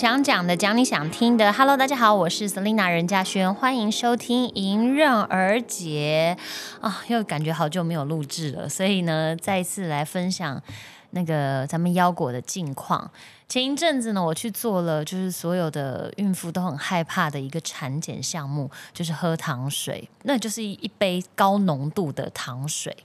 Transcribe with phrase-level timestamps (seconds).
[0.00, 1.52] 想讲的，讲你想听的。
[1.52, 6.38] Hello，大家好，我是 Selina 任嘉轩，欢迎收听《迎刃而解》
[6.82, 10.58] 啊，又感觉好久没有录制了，所以呢，再一次来分享
[11.10, 13.10] 那个咱们腰果的近况。
[13.46, 22.96] 前一阵子呢，我去做了，就是所有的孕妇都很害怕的一个产检项目，就是喝糖水，那就是一杯高浓度的糖水。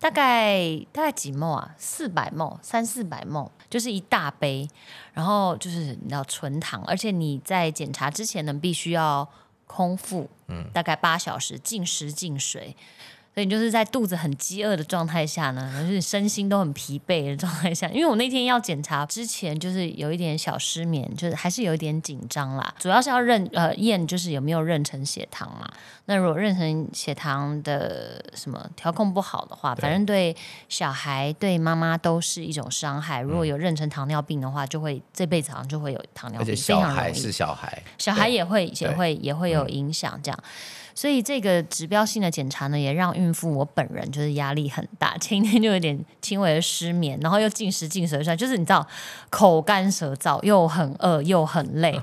[0.00, 1.74] 大概大概几沫啊？
[1.76, 4.68] 四百沫，三四百沫，就是一大杯。
[5.14, 9.28] 然后就是你要纯糖，而且你在检查之前呢，必须要
[9.66, 12.76] 空腹，嗯，大概八小时，禁食禁水。
[13.32, 17.86] 所以你就是在肚子很饥饿的状态下呢，就是身心都很疲惫的状态下。
[17.88, 22.74] 因为我那天要检查之前，就是有一点小失眠，就是还是有一点紧张啦。
[22.78, 25.70] 主要是要认呃验，就是有没有妊娠血糖嘛。
[26.06, 30.36] 那如果妊娠血糖的什么调控不好的话，反正对
[30.68, 33.20] 小孩对妈妈都是一种伤害。
[33.20, 40.44] 如果有妊娠糖尿病的话，就会这辈子好像就会有糖尿病，小孩是小孩，小孩也会也会也会有影响这样。
[41.00, 48.86] 所以这个指标性的检查呢，也让孕妇我本人就是压力很大， 前一天就有点轻微的失眠，然后又进食进水，就是你知道
[49.30, 51.98] 口干舌燥，又很饿又很累，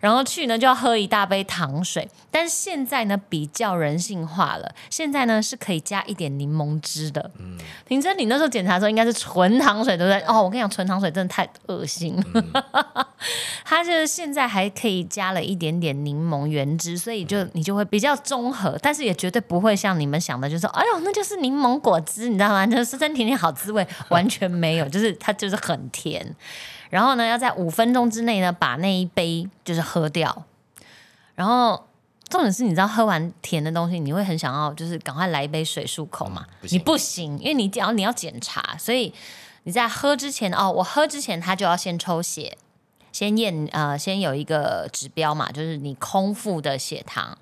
[0.00, 2.08] 然后去呢就要喝一大杯糖水。
[2.30, 7.30] 但是现在呢比较人性化了，现在呢是可以加一点柠檬汁的。
[7.38, 10.26] 嗯，婷真，你那时候检查的时候应该是纯糖水，对不对？
[10.26, 13.08] 哦，我跟你讲，纯糖水真的太恶心了。
[13.66, 18.37] 它就是现在还可以加了一点点柠檬原汁，所以就你就会比较重。
[18.40, 22.64] 综合，但是也绝对不会像你们想的，就是哎呦，那就是柠檬果汁，你知道吗？
[22.68, 26.34] 就是酸酸甜甜好滋味，完全没有，就是它就是很甜。
[26.90, 30.44] 然后呢，要在五分钟之内呢，把那一杯就是喝掉。
[31.34, 31.86] 然后
[32.28, 36.46] 重点是，你知道喝完甜的东西，你会很想要就是赶快来一杯水漱口嘛？
[36.62, 39.12] 你不行，因为你只要你要检查，所以
[39.64, 42.56] 你在喝之前哦，我喝之前他就要先抽血，
[43.12, 47.36] 先验呃，先有一个指标嘛，就是你空腹的血糖。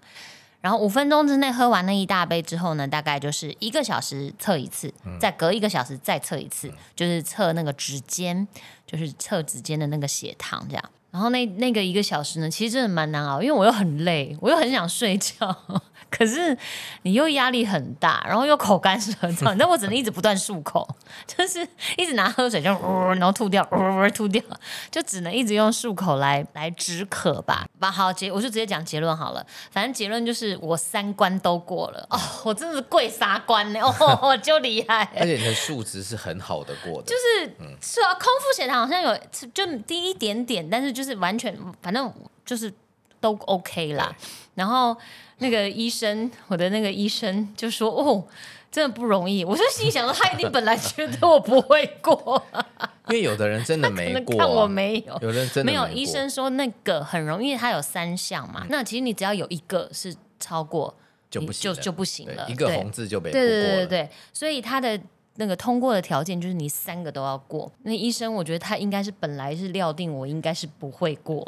[0.66, 8.48] 然后五分钟之内喝完那一大杯之后呢，大概就是一个小时测一次，再隔一个小时再测一次，就是测那个指尖，
[8.84, 10.84] 就是测指尖的那个血糖这样。
[11.16, 15.56] 然后那那个一个小时呢，其实真的蛮难熬，因为我又很累，我又很想睡觉。
[16.10, 16.56] 可是
[17.02, 20.86] 你又压力很大，然后又口干舌燥， 那我只能一直不断漱口，
[21.26, 21.66] 就是
[21.96, 24.42] 一直拿喝水就呜，然后吐掉，呜吐掉，
[24.90, 27.66] 就只能一直用漱口来来止渴吧。
[27.80, 29.44] 把好结，我就直接讲结论好了。
[29.70, 35.10] 反正结论就是我三关都过了哦，我真的是跪杀关呢，哦， 就厉害。
[35.16, 37.52] 而且你的数值是很好的过的，就是
[37.82, 39.18] 是啊，空腹血糖好像有
[39.52, 42.12] 就低一点点，但是就是完全反正
[42.44, 42.72] 就是
[43.20, 44.14] 都 OK 啦。
[44.54, 44.96] 然后。
[45.38, 48.24] 那个医生，我的那个医生就说：“哦，
[48.72, 52.42] 真的不容易。”我就心想说：“他一定本来觉得我不会过，
[53.08, 55.86] 因为有的人真的没过，看我没有，有人真的没有。
[55.88, 58.64] 医生说那个很容易，他有三项嘛。
[58.70, 60.96] 那其实你只要有一个是超过，
[61.30, 64.98] 就不就就不行了，一个红字就被对对对对，所以他的。
[65.36, 67.70] 那个通过的条件就是你三个都要过。
[67.82, 71.44] 那医生我觉得他应该是本来是料定我应该是不会过，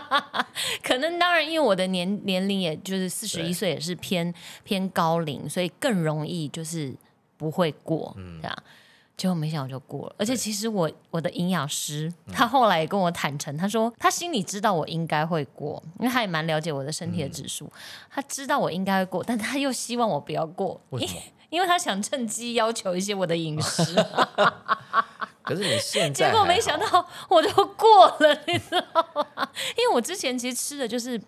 [0.82, 4.32] 可能当然因为我的年年龄也就是四十一岁也是偏
[4.64, 6.94] 偏高龄，所以更容易就是
[7.36, 8.56] 不会过这样。
[9.16, 17.72] 结果没想到就过了，而且其实我我的营养师他后来也跟我坦诚，他说他心里知道我应该会过，因为他也蛮了解我的身体的指数，
[18.10, 20.78] 他知道我应该会过，但他又希望我不要过。
[21.50, 23.82] 因为他想趁机要求一些我的饮食
[25.42, 29.48] 可是你现在结果没想到我都过了，你知道吗？
[29.78, 31.20] 因为我之前其实吃的就是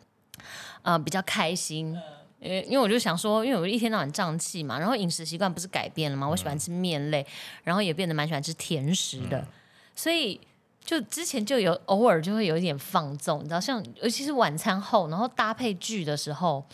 [0.82, 1.96] 呃比较开心，
[2.40, 6.28] 因为因为我就想说，因为我一天到晚胀气嘛，然后饮食习惯不是改变了吗？
[6.28, 7.24] 我喜欢吃面类，
[7.62, 9.46] 然后也变得蛮喜欢吃甜食的，
[9.94, 10.40] 所以。
[10.88, 16.64] 就之前就有偶尔就会有一点放纵，你知道，像尤其是晚餐后，然后搭配剧的时候，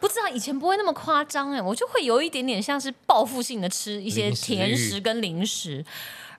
[0.00, 5.84] 不知道以前不会那么夸张哎，我就会有一点点像是报复性的吃一些甜食跟零食。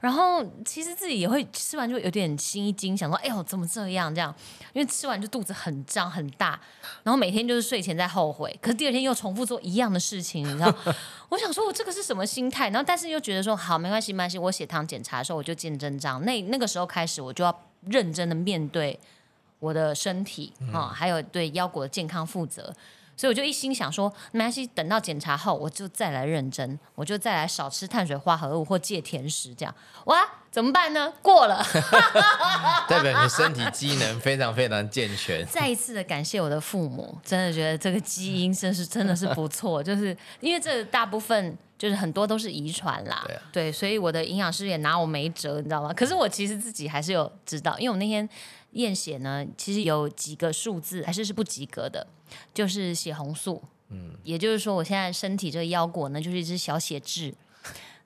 [0.06, 4.14] 然后其实自己也会吃完就有点心一惊，想说：“哎呦，怎么这样？
[4.14, 4.32] 这样，
[4.72, 6.60] 因为吃完就肚子很胀很大，
[7.02, 10.72] 然后每天就是睡前在后悔，可是第二天又重复做一样的事情，你知道？
[11.30, 12.70] 我想说，我这个是什么心态？
[12.70, 14.38] 然后但是又觉得说，好，没关系，没关系。
[14.38, 16.24] 我血糖检查的时候我就见真章。
[16.24, 19.00] 那那个时候开始，我就要认真的面对
[19.58, 22.72] 我的身体啊，还有对腰果的健康负责。”
[23.18, 29.74] 所以我就一心想说，没关系，等到检查后我就再来认真，我就再来少吃碳水化合物或戒甜食，这样
[30.06, 30.22] 哇，
[30.52, 31.14] 怎么办呢？
[31.22, 31.66] 过了，
[32.88, 35.46] 代表你身体机能非常非常健全。
[35.48, 45.94] 再一次的感谢我的父母，真的觉得这个基因真是真的是不错，就是因为这大部分就是很多都是遗传啦，对啊对，所以我的营养师也拿我没辙，你知道吗？
[45.94, 48.28] 可是我其实自己还是有知道，因为我那天
[48.72, 52.08] 验血呢，其实有几个数字还是是不及格的，
[52.54, 57.34] 就是血红素，嗯，也就是说我现在身体这个腰果呢，就是一只小血痣。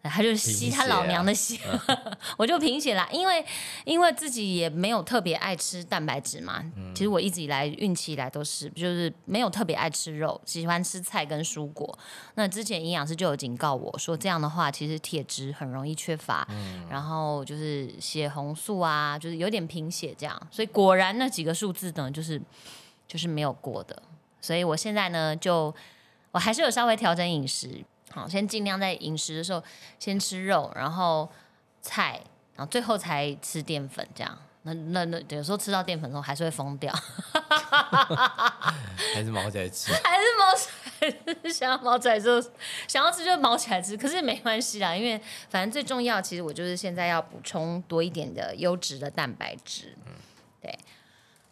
[0.03, 1.59] 他就吸他老娘的血，
[2.37, 3.07] 我就贫血啦。
[3.11, 3.45] 因为
[3.83, 6.63] 因为自己也没有特别爱吃蛋白质嘛，
[6.95, 11.97] 其实我一直以来孕期以来都是，就是没有特别爱吃肉，喜欢吃菜跟蔬果。
[12.35, 16.47] 那之前营养师就有警告我说，这样的话其实铁质很容易缺乏，
[16.89, 20.41] 然后就是血红素啊，就是有点贫血这样。
[20.49, 22.41] 所以果然那几个数字呢，就是
[23.05, 24.01] 就是没有过的。
[24.39, 25.75] 所以我现在呢，就
[26.31, 29.63] 我还是有稍微调整饮食，好，先尽量在饮食的时候
[29.99, 31.29] 先吃肉，然后
[31.81, 32.19] 菜，
[32.55, 34.37] 然后最后才吃淀粉，这样。
[34.63, 36.93] 那那那有时候吃到淀粉的时候还是会疯掉，
[39.13, 39.93] 还是毛起来吃？
[40.03, 40.69] 还是毛起
[41.45, 42.41] 来，想要毛起来就
[42.85, 45.19] 想要吃就毛起来吃，可是没关系啦，因为
[45.49, 49.97] 反正最重要，其实我就是现在要补充多一点的优质的蛋白质，
[50.61, 50.77] 对。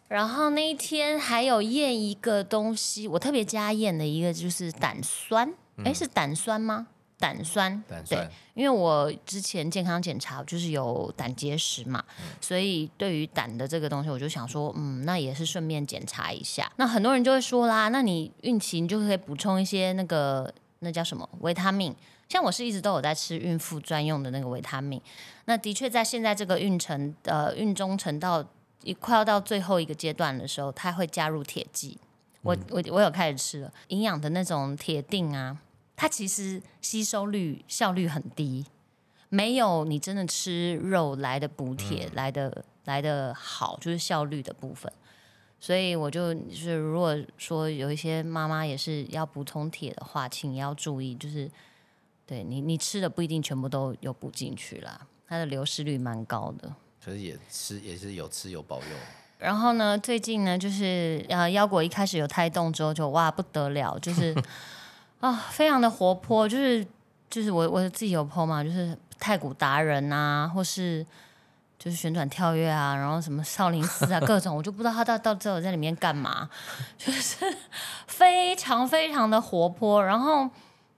[0.08, 5.52] 然后那一天还有验一个东西，我特别加验的一个就是胆酸，
[5.84, 6.86] 哎、是胆酸吗？
[7.20, 12.04] 胆酸，对胆酸，因为我之前健康检查就是有胆结石嘛，
[12.40, 16.70] 所以对于胆的这个东西，我就想说，嗯，那也是顺便检查一下。
[16.76, 21.92] 那很多人就会说啦，那你孕期你就可以补充一些那个那叫什么维他命。
[22.28, 25.00] 像我是一直都有在吃孕妇专用的那个维他命，
[25.46, 28.44] 那的确在现在这个孕程呃孕中程到
[28.84, 31.98] 一快要到最后一个阶段的时候，它会加入铁剂。
[32.42, 35.56] 我我我有开始吃了营养的那种铁锭啊，
[36.00, 38.64] 它其实吸收率效率很低，
[39.28, 44.90] 没有你真的吃肉来的补铁、来的来的好，就是效率的部分。
[45.58, 51.50] 所以我就就是如果说有一些妈妈也是要补充铁的话，请要注意，就是
[52.24, 56.72] 对你你吃的不一定全部都有补进去啦，它的流失率蛮高的。
[57.04, 58.86] 可是也吃也是有吃有保佑。
[59.38, 64.32] 然后呢，最近呢，就是呃，腰果一开始有胎动之后就，哇不得了，就是
[65.20, 66.86] 啊、非常的活泼，就是
[67.28, 71.04] 就是我我自己有 PO 嘛，就是太古达人啊，或是
[71.78, 76.48] 就是旋转跳跃啊，然后什么少林寺啊，各种，我就不知道他到到最后在里面干嘛，
[76.96, 77.36] 就是
[78.06, 80.48] 非常非常的活泼，然后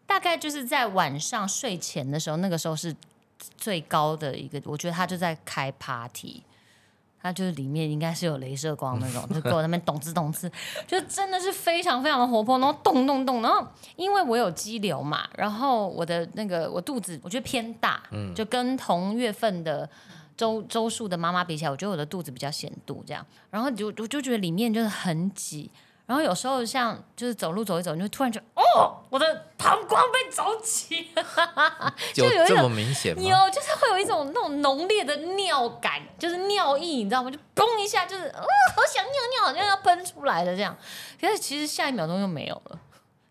[0.07, 2.95] 大概就是在晚上睡前的时候，那个时候是
[3.57, 6.43] 最高的一个，我觉得他就在开 party。
[7.23, 10.51] 它就是里面应该是有镭射光那种， 就给我那边咚滋咚滋，
[10.87, 18.03] 就真的是非常非常的活泼，然后咚咚咚，然后因为我有肌瘤嘛，然后我的那个我肚子我觉得偏大，
[18.35, 19.89] 就跟同月份的
[20.37, 25.71] 周周数的妈妈比起来，我觉得我的肚子比较显肚这样，然后就我就觉得里面就是很挤，
[26.11, 31.95] 然后有时候像就是走路走一走，你就突然觉得哦，我的膀胱被走起了。
[32.13, 33.23] 就有一种这么明显吗？
[33.23, 37.31] 有，就是会有一种那种浓烈的尿感，就是尿意，你知道吗？
[37.31, 38.43] 就嘣一下，就是啊，
[38.75, 40.77] 好想尿尿，好像要喷出来的这样。
[41.21, 42.79] 可是其实下一秒钟又没有了，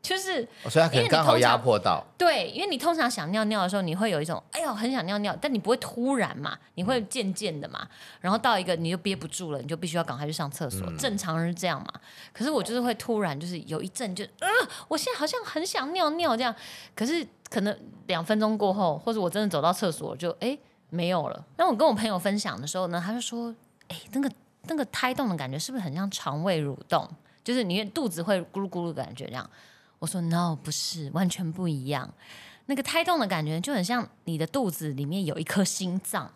[0.01, 7.85] 就是哦所以他可能刚好压迫到，对，因为你通常想尿尿的时候，你会有一种哎呦很想尿尿，但你不会突然嘛，你会渐渐的嘛，
[8.21, 11.93] 然后到一个你就憋不住了，你就必须要赶快去上厕所，正常人是这样嘛。
[12.31, 14.47] 可是我就是会突然就是有一阵就呃，
[14.87, 16.55] 我现在好像很想尿尿这样，
[16.95, 17.77] 可是可能
[18.07, 20.57] 两分钟过后，或者我真的走到厕所就哎
[20.89, 21.45] 没有了。
[21.57, 23.53] 那我跟我朋友分享的时候呢，他就说
[23.89, 24.31] 哎那个
[24.67, 27.05] 那个胎动的感觉是不是很像肠胃蠕动？
[27.43, 29.49] 就是你肚子会咕噜咕噜的感觉这样。
[29.99, 32.11] 我说 no，不是，完全不一样。
[32.67, 36.31] 那个胎动的感觉就很像你的肚子里面有一颗心脏，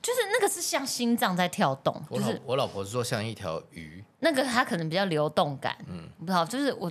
[0.00, 6.90] 就是那个是像心脏在跳动，我老就是我老婆说像一条鱼，那个它可能比较流动感，嗯，不知道，就是我，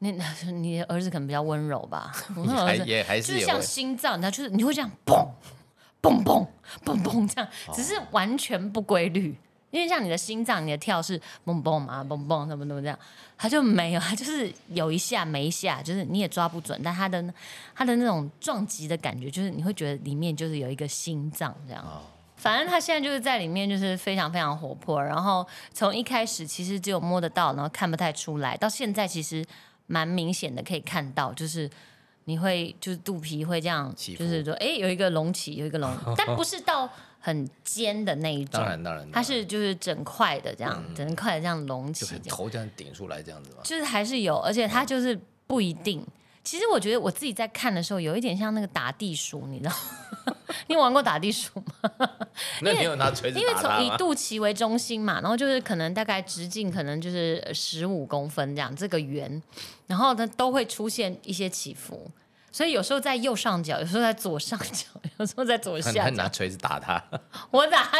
[0.00, 0.12] 你
[0.52, 5.26] 你的儿子可能比较温柔吧， 我那儿子也还就是像是有欸心脏，它就是你会这样嘣
[6.02, 6.46] 嘣嘣
[6.84, 9.34] 嘣嘣这样，哦只是完全不规律。
[9.76, 12.98] 因为像你的心脏，你的跳是嘣嘣嘛，嘣嘣什么什么这样，
[13.36, 17.22] 它就没有，它就是有一下没一下，就是你也抓不准，但它的
[17.74, 21.82] 它的那种撞击的感觉，就是你会觉得里面就是有一个心脏这样。
[21.84, 22.00] 哦
[22.38, 25.02] 反正他现在就是在里面，就是非常非常活泼。
[25.02, 29.42] 然后从一开始其实只有摸得到，然后看不太出来，到现在其实
[29.86, 31.68] 蛮明显的可以看到，就是
[32.26, 43.58] 你会就是肚皮会这样，就是说哎有一个隆起，有一个隆，但不是到很尖的那一种，当然当然，它是就是整块的这样，嗯整块的这样隆起头这样顶出来这样子嘛。
[43.64, 46.06] 就是还是有，而且它就是不一定。
[46.46, 49.72] 其实我觉得我自己在看的时候，有一点像那个打地鼠，你知道？
[50.68, 51.50] 你有玩过打地鼠
[51.82, 51.90] 吗？
[52.62, 53.52] 那你有拿锤子因为？
[53.60, 59.42] 从以肚脐为中心嘛，然后就是可能大概直径可能就是十五公分这样这个圆，
[59.88, 62.08] 然后呢都会出现一些起伏，
[62.56, 64.86] 所以有时候在右上角，有时候在左上角，
[65.18, 66.04] 有时候在左下角。
[66.04, 67.04] 他拿锤子打他，
[67.50, 67.98] 我打他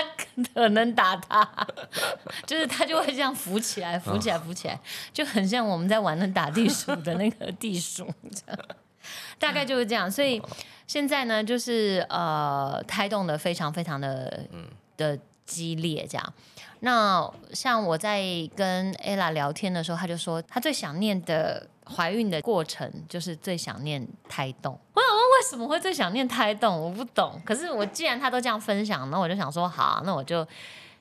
[0.54, 1.46] 可能打他，
[2.46, 4.80] 就是他就会这样浮起来，浮起来，浮起来，
[5.12, 8.58] 就很像我们在玩的打地鼠的那个地鼠，这样
[9.38, 10.10] 大概就是这样。
[10.10, 10.40] 所以
[10.86, 14.42] 现在呢，就是呃，胎动的非常非常的
[14.96, 16.34] 的激烈，这样。
[16.80, 18.20] 那像我在
[18.54, 24.78] 跟 ella 聊天的时候，她就说她最想念的怀孕的过程，就是最想念胎动。
[24.92, 26.78] 我想问为什么会最想念胎动？
[26.78, 27.40] 我不懂。
[27.46, 30.46] 可是我既然她都这样分享，那我就想说，好，那我就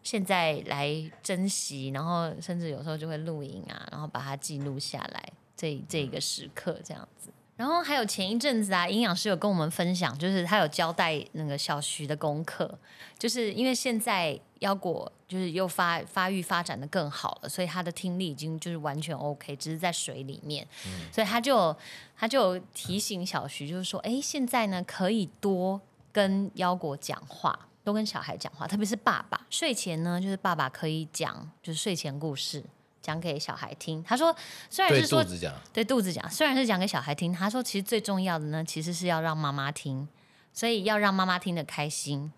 [0.01, 0.89] 现在来
[1.21, 5.23] 珍惜，然后甚至有时候就会录影啊，然后把它记录下来，
[5.57, 7.29] 这这个时刻这样子。
[7.55, 12.77] 然后还有前一阵子啊，营养师有跟我们分享，就是他有交代那个小徐的功课，
[13.17, 20.67] 就是因为现在腰果就是又发发育发展的更好了，所以他的听力已经就是完全 OK，只是在水里面，
[21.11, 21.75] 所以他就
[22.17, 25.79] 他就提醒小徐，就是说，哎，现在呢可以多
[26.11, 27.67] 跟腰果讲话。
[27.85, 29.45] 多跟小孩讲话，特别是爸爸。
[29.47, 32.63] 睡前呢，就是爸爸可以讲，就是睡前故事，
[33.05, 34.03] 讲给小孩听。
[34.03, 34.35] 他说，
[34.69, 40.07] 虽然是说肚子讲，对肚子讲，虽然是讲给小孩听，他说其实最重要的呢，其实是要让妈妈听，
[40.51, 42.31] 所以要让妈妈听得开心。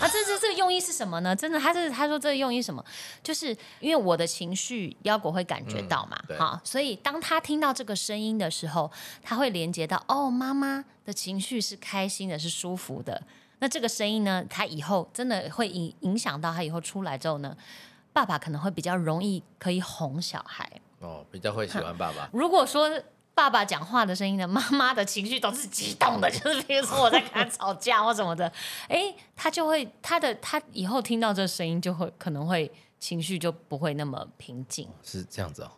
[0.00, 1.36] 啊，这这这个用意是什么呢？
[1.36, 2.84] 真的，他是他说这个用意什么？
[3.22, 8.90] 就是因为我的情绪腰果会感觉到嘛，对好，所以当他听到这个声音的时候，
[9.22, 13.22] 他会连接到哦，妈妈的情绪是开心的，是舒服的。
[13.60, 17.56] 那这个声音呢，他以后真的会影影响到他以后出来之后呢，
[18.18, 20.68] 爸爸可能会比较容易可以哄小孩。
[20.98, 22.28] 哦，比较会喜欢爸爸。
[22.34, 22.90] 如果说
[23.32, 28.52] 爸爸讲话的声音呢，妈妈的情绪都是激动的，就是比如说我在跟他吵架或什么的，
[28.88, 35.70] 哎，他就会他的他以后听到这声音就会可能会情绪就不会那么平静，是这样子哦。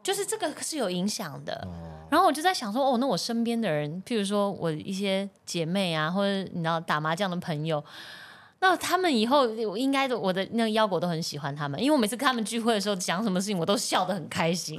[0.00, 1.66] 就是这个是有影响的。
[2.08, 7.84] 然后我就在想说，哦，那我身边的人，譬如说我一些姐妹啊，或者你知道打麻将的朋友。
[8.62, 14.78] 那他们以后我应该的，我的那个腰果都很喜欢他们，因为我每次跟他们聚会的时候讲什么事情，我都笑得很开心。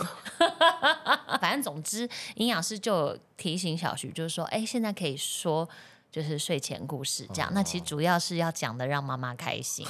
[1.41, 5.67] 反正总之，营养师就有提醒小徐，就是说，哎，现在可以说
[6.11, 7.50] 就是睡前故事这样。
[7.55, 9.83] 那其实主要是要讲的让妈妈开心。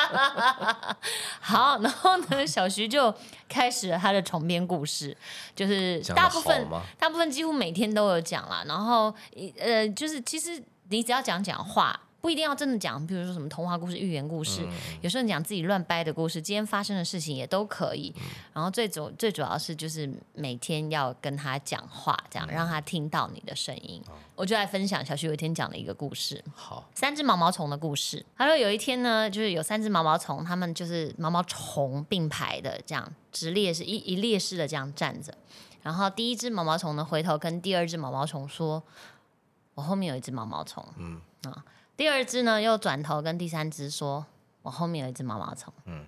[1.40, 3.14] 好，然后呢，小徐就
[3.48, 5.16] 开始了他的重编故事，
[5.56, 6.68] 就是大部分
[6.98, 8.62] 大部分几乎每天都有讲啦。
[8.68, 9.14] 然后
[9.58, 11.98] 呃，就是其实你只要讲讲话。
[12.22, 14.64] 不一定要真的讲，比如说什么童话故事、寓言故事，
[15.00, 18.14] 有时候你讲自己乱掰的故事，今天发生的事情也都可以。
[18.52, 24.00] 然后最主最主要是就是每天要跟他讲话，这样让他听到你的声音。
[24.36, 26.42] 我就来分享小徐有一天讲的一个故事。
[26.54, 28.24] 好，三只毛毛虫的故事。
[28.38, 35.34] 他说有一天呢，就是有三只毛毛虫，他们就是毛毛虫并排的这样直列是一一列式的这样站着。
[35.82, 38.80] 然后第一只毛毛虫呢回头跟第二只毛毛虫说
[39.74, 41.64] ：“我后面有一只毛毛虫。”嗯啊，
[42.02, 44.26] 第二只呢又转头跟第三只说
[44.62, 46.04] ：“我后面有一只毛毛虫。”嗯，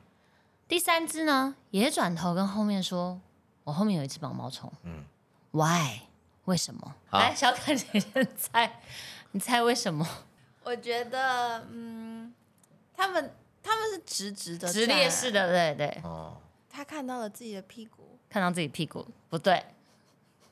[0.66, 3.20] 第三只呢也转头跟后面说
[3.62, 5.04] ：“我后面有一只毛毛虫。”嗯
[5.52, 6.00] ，Why？
[6.46, 6.96] 为什么？
[7.12, 8.80] 来，小凯姐先猜，
[9.30, 10.04] 你猜为什么？
[10.64, 12.34] 我觉得，嗯，
[12.92, 13.32] 他们
[13.62, 16.36] 他们是直直的，直列式，的，对对，哦，
[16.68, 19.64] 他看到了自己的屁股，看到自己屁股不对，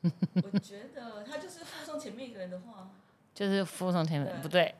[0.02, 2.90] 我觉得他就是附送前面一个人的话，
[3.34, 4.72] 就是附送前面对不对。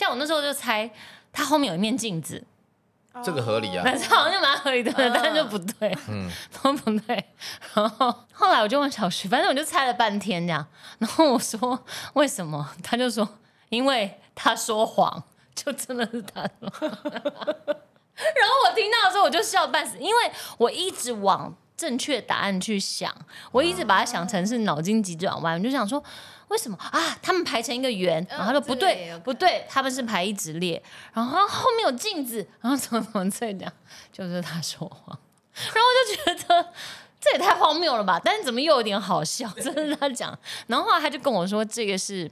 [0.00, 0.90] 像我那时候就猜
[1.30, 2.42] 他后面有一面镜子，
[3.22, 3.82] 这个合理啊。
[3.84, 6.26] 但是好像就蛮合理的，嗯但是就不对，嗯，
[6.62, 7.22] 都不对。
[7.74, 10.66] 然后后来我就问小徐，反正我就猜了半天这样。
[10.98, 12.66] 然后我说为什么？
[12.82, 13.28] 他就说
[13.68, 15.22] 因为他说谎，
[15.54, 16.90] 就真的是他说谎。
[17.12, 23.14] 然后我听到的时候我就笑半死，因为我一直往正确答案去想，
[23.52, 26.02] 我一直把它想成是脑筋急转弯，我就想说。
[26.50, 27.18] 为什么啊？
[27.22, 30.82] 他们排成一个圆，然后他说不对不对，他们是排一直列，
[31.14, 33.72] 然后后面有镜子，然后怎么怎么这样，
[34.12, 35.18] 就是他说谎，
[35.54, 36.72] 然后我就觉得
[37.20, 38.20] 这也太荒谬了吧！
[38.24, 39.48] 但是怎么又有点好笑？
[39.62, 42.30] 真的是他讲，然后后来他就跟我说，这个是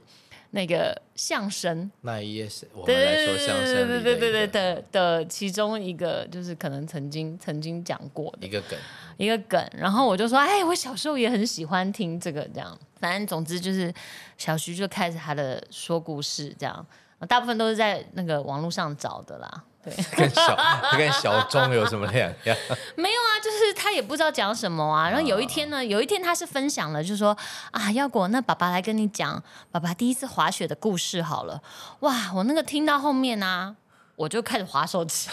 [0.51, 8.79] 那个相声，那一页是我们对来说相声对对对的的其中一个，就是可能曾经曾经讲过的一个梗，
[9.17, 13.93] 一个梗，然后我就说，哎，我小时候也很喜欢听这个，这样，反正总之就是
[14.37, 16.85] 小徐就开始他的说故事，这样，
[17.27, 20.57] 大部分都是在那个网络上找的啦，对， 跟小
[20.97, 22.57] 跟小钟有什么两样？
[22.95, 25.09] 没有啊，就是他也不知道讲什么啊。
[25.09, 27.35] 然后有一天呢，有一天他是分享了，就说
[27.71, 31.61] 啊，要果那爸爸来跟你讲爸爸第一次滑雪的故事好了。
[32.01, 33.75] 哇，我那个听到后面啊，
[34.15, 35.29] 我就开始划手机，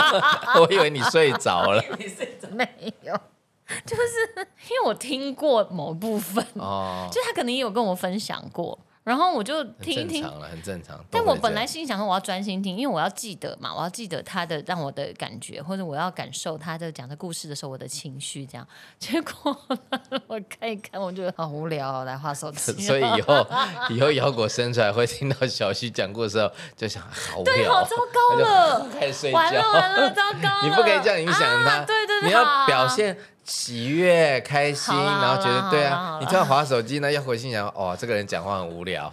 [0.58, 2.66] 我以为你睡着了你睡着没
[3.02, 3.14] 有，
[3.84, 10.24] 就是因为我听过某部分，哦，就他可能也有跟我分享过，然后我就很听一听。
[10.24, 10.98] 很正常。
[11.10, 18.64] 但我本来心里想说，我要专心听，因为我要记得嘛，我要记得他的让我的感觉，或者我要感受他的讲的故事的时候我的情绪，这样。
[19.00, 19.56] 结果
[20.28, 22.72] 我看一看，我觉得好无聊、哦，来画手机。
[22.86, 23.44] 所以以后
[23.90, 29.72] 以后摇果生出来会听到小徐讲故事的时候，就想好无，聊哦，好糟糕了，开始睡完了觉。
[29.72, 30.62] 完了，糟糕了！
[30.62, 32.86] 你不可以这样影响他，啊对对对，你要表。
[32.92, 39.12] 现喜悦、开心，然后觉得对啊，你这样划手机呢，要回心想，哦，这个人讲话很无聊，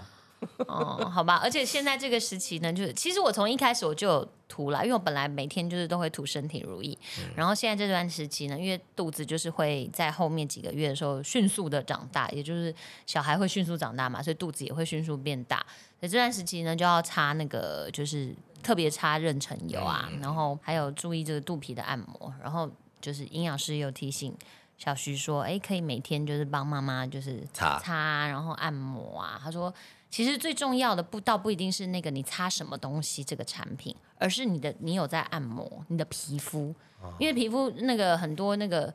[0.67, 6.97] 哦，好吧，而且现在这个时期呢，就是其实我从一开始我就有涂了，因为我本来每天就是都会涂身体如意，
[7.35, 12.73] 然后现在这段时期呢，因为肚子就是会在后面几个月的时候迅速的长大，也就是
[13.05, 15.57] 小孩会迅速长大嘛，所以肚子也会迅速变大，
[15.99, 22.69] 所以这段时期呢就要擦那个就是特别擦妊娠油啊，然后还有注意这个肚皮的按摩，然后
[23.01, 24.35] 就是营养师有提醒。
[24.77, 27.77] 小徐说：“哎，可以每天就是帮妈妈就是擦。
[27.79, 29.73] 擦，然后按摩啊。”他说
[30.09, 36.73] ：“其实最重要的不倒不一定是那个你擦什么东西这个产品，而是你的你有在按摩你的皮肤，
[37.17, 38.93] 因为皮肤那个很多那个，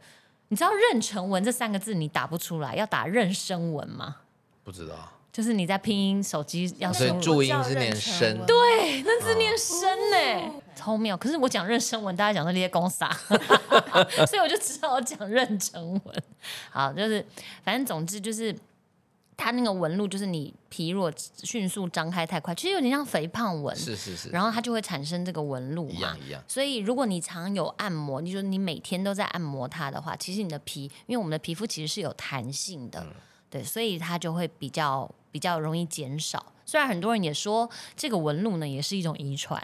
[0.48, 4.16] 你知道妊娠纹这三个字你打不出来，要打妊娠纹吗？
[4.62, 11.16] 不知道，就是你在拼音手机要输入所以注音是念生，对，那字念生呢，超妙。
[11.16, 13.10] 可是我讲妊娠纹，大家讲说那些公傻，
[14.28, 16.22] 所以我就只好讲妊娠纹。
[16.70, 17.24] 好，就是
[17.62, 18.54] 反正总之就是。
[19.36, 21.12] 它那个纹路就是你皮如果
[21.42, 26.18] 迅速张开太快，其实有点像肥胖纹，是是是，然后它就会产生这个纹路嘛一样。
[26.20, 33.04] 一样，所以如果你常有按摩，你说你每天都在按摩它的话，其实你的皮，因为我们的皮肤其实是有弹性的，
[33.50, 36.52] 对，所以它就会比较比较容易减少。
[36.64, 39.60] 虽然很多人也说这个纹路呢也是一种遗传，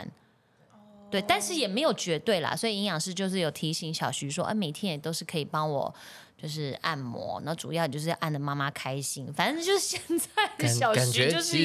[1.10, 2.54] 对，但是也没有绝对啦。
[2.54, 5.92] 所以营养师就是有提醒小徐说，哎、每天也都是可以帮我
[6.40, 9.32] 就是按摩，那主要就是按的妈妈开心。
[9.32, 11.56] 反正就是现在的小徐就是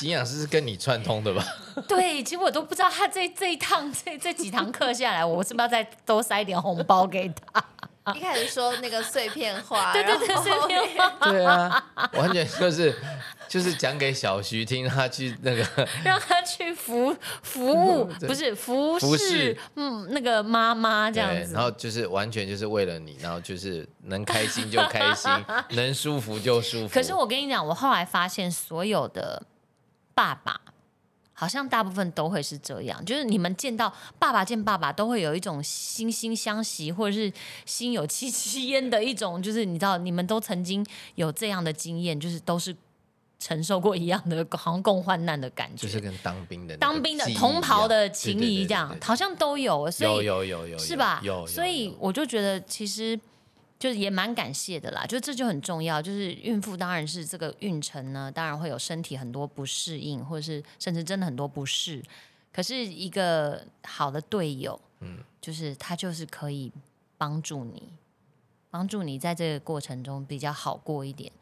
[0.00, 1.44] 营养师是跟你串通的吧？
[1.88, 7.64] 对，其实我都不知道他这这一趟这这几堂课下来，我是不是要再多塞一点红包给他？
[8.16, 12.92] 一开始说那个碎片化，对对对，碎片化，对啊，完全就是
[13.52, 15.62] 就是讲给小徐听，他去那个
[16.02, 21.62] 让他去服服务，不是服服侍侍，嗯，那个妈妈这样对，子然。
[21.62, 25.30] 后就是完全就是为了你，然后就是能开心就开心，
[25.76, 26.94] 能舒服就舒服。
[26.94, 29.42] 可是我跟你讲，我后来发现，所有的
[30.14, 30.58] 爸爸
[31.34, 37.30] 好像大部分都会是这样，就是你们见到爸爸见爸爸，都会有一种惺惺相惜，或者是
[37.66, 40.82] 心有戚戚焉的一种，就是你知道，你们都曾经
[41.16, 42.74] 有这样的经验，就是都是
[43.42, 45.82] 承受过一样的，好像共患难的感觉。
[45.82, 51.20] 就是跟当兵的当兵的同袍的情谊，这样好像都有，所以有有有有是吧？
[51.24, 53.18] 有，有所以我就觉得其实
[53.80, 56.00] 就是也蛮感谢的啦，就这就很重要。
[56.00, 62.00] 就是孕妇当然是这个孕程呢，当然会有身体很多不适应，或者是甚至真的很多不适。
[62.52, 66.70] 可是一个好的队友，嗯，就是他就是可以
[67.18, 67.90] 帮助你，
[68.70, 71.32] 帮助你在这个过程中比较好过一点。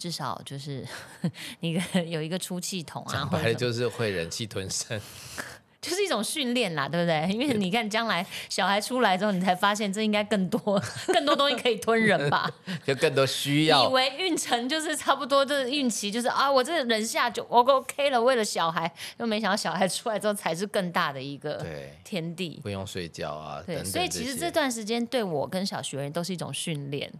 [0.00, 0.82] 至少就是
[1.60, 4.98] 你个 有一个出气筒啊，讲或者什么白就是会忍气吞声，
[5.82, 7.28] 就是一种训练啦，对不对？
[7.30, 12.50] 因为你看将来小孩出来之后，你才发现这应该更多更多东西可以吞人吧？
[12.86, 13.92] 就更多需要以。
[13.92, 22.58] 为孕程就是差不多，就是孕期就是啊，我这忍下就 O OK 了，为了小孩，又没想到小孩出来之后才是更大的一个对，天地。
[22.62, 27.10] 不用睡觉啊，对，等所以其实这段时间对我跟小学员都是一种训练，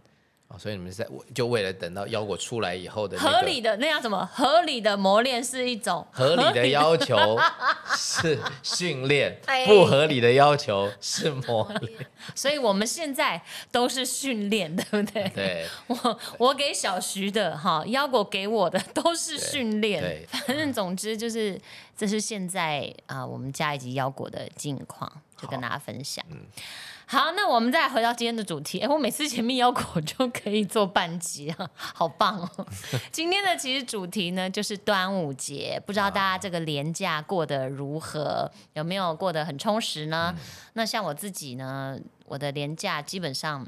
[0.51, 4.29] 哦所以你们是在就为了等到腰果出来以后的那个合理的那样什么？
[4.33, 7.15] 合理的磨练是一种合理的要求
[7.95, 12.05] 是训练哎，不合理的要求是磨练。
[12.35, 15.29] 所以我们现在都是训练，对不对？
[15.29, 20.01] 对我我给小徐的哈，腰果给我的都是训练。
[20.01, 21.59] 对，反正总之就是，
[21.97, 26.23] 这是现在啊、我们家以及腰果的近况，就跟大家分享。
[27.11, 28.79] 好，那我们再回到今天的主题。
[28.79, 32.67] 哎，我每次前面腰果就可以做半集啊， 好棒哦！
[33.11, 40.33] 今天的其实主题呢就是端午节，不知道大家这个连假过得如何，有没有过得很充实呢？
[40.71, 43.67] 那像我自己呢，我的连假基本上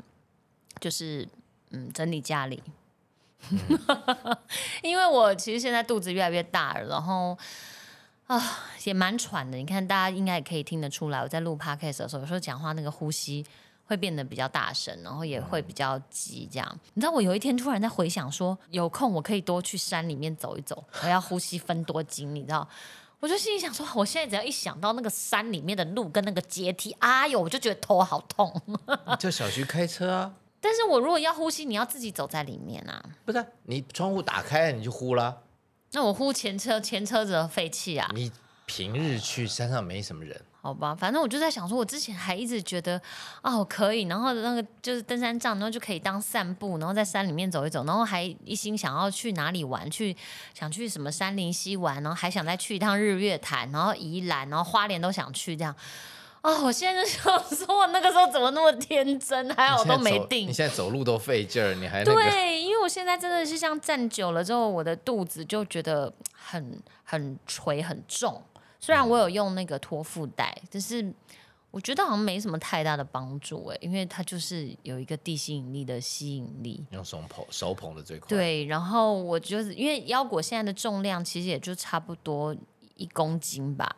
[0.80, 1.28] 就是
[1.72, 2.64] 嗯整理家里，
[4.82, 7.38] 因为我其实现在肚子越来越大了，然后
[8.84, 9.58] 也蛮喘的。
[9.58, 13.46] 你看，大家应该也可以听得出来，我在录 podcast 的时候，有时候讲话那个呼吸
[13.86, 16.50] 会变得比较大声，然后也会比较急。
[16.52, 22.68] 这样，你知道，我有一天突然在回想说，有空我可以多去山里面走一走，我要呼吸分多精，你知道。
[23.20, 28.54] 我就心里想说，我现在只要一想到那个山里面的路跟那个阶梯，哎呦，我就觉得头好痛。
[28.68, 33.02] 你叫小徐开车啊，但是我如果要呼吸，你要自己走在里面啊。
[33.24, 35.38] 不是啊、你窗户打开你就呼啦。
[35.94, 38.32] 那我呼前车前车子的废气啊，你
[38.66, 43.00] 平日去山上没什么人，好吧，反正我就在想说，我之前还一直觉得
[43.42, 50.16] 哦可以，然后那个就是登山杖，然后就可以当散步，然后在山里面走一走，然后还一心想要去哪里玩，去
[50.54, 55.76] 想去什么山林溪玩，然后还想再去一趟日月潭，然后宜兰，然后花莲都想去这样。
[56.44, 59.50] 哦，我现在就想说，我那个时候怎么那么天真？
[59.56, 60.52] 还好我都没定你。
[60.52, 68.42] 现在走路都费劲儿，你还那个对，因为我现在真的是像站久了之后，我的肚子就觉得很很垂很重。
[68.78, 71.14] 虽然我有用那个托腹带，但是
[71.72, 76.86] 我觉得好像没什么太大的帮助哎，因为它就是有一个地心引力的吸引力。
[76.92, 82.54] 用手捧手捧的最快。，对，然后我就是因为腰果现在的重量其实也就差不多
[82.96, 83.96] 一公斤吧，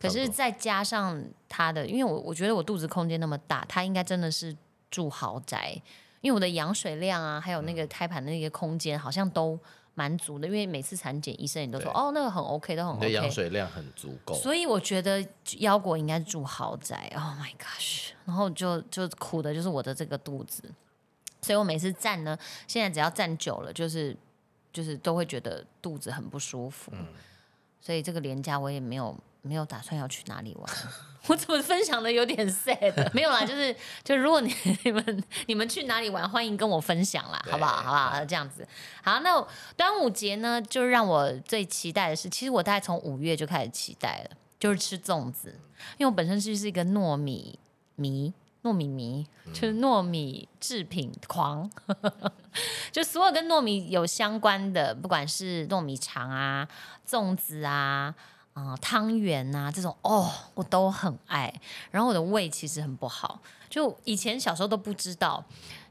[0.00, 4.56] 可是再加上他的，因为我我觉得我肚子空间那么大，他应该真的是
[4.90, 5.80] 住豪宅，
[6.22, 9.58] 因为我的羊水量啊，还有那个胎盘的那个空间好像都
[9.94, 13.30] 蛮足的，因为每次产检医生也都说哦那个很 OK，都很你的羊。
[13.30, 14.34] 水量很足够。
[14.34, 15.22] 所以我觉得
[15.58, 18.12] 腰果应该是住豪宅，Oh my gosh！
[18.24, 20.62] 然后就就苦的就是我的这个肚子，
[21.42, 24.16] 所以我每次站呢，现在只要站久了，就是
[24.72, 26.90] 就是都会觉得肚子很不舒服。
[27.82, 30.70] 所以这个廉价我也没有没有打算要去哪里玩。
[31.28, 32.94] 我怎么分享的有点 sad？
[33.12, 37.76] 没有啦，就是就如果你 你们你们去哪里玩，欢迎跟我分享啦，好不好？
[37.76, 38.24] 好不好？
[38.24, 38.66] 这样子。
[39.02, 45.58] 好，那端午节呢，就让我最期待的是，其实我大概从五月就开始期待了，就是吃粽子，
[45.98, 47.58] 因为我本身就是一个糯米
[47.96, 48.32] 迷。
[48.62, 51.70] 糯米迷就是糯米制品狂，
[52.92, 56.68] 就所有跟糯米有相关的，不管是糯米肠啊、
[57.08, 58.14] 粽子啊、
[58.66, 61.52] 啊、汤圆啊这种，哦，我都很爱。
[61.90, 65.44] 然后我的胃其实很不好，就以前小时候都不知道，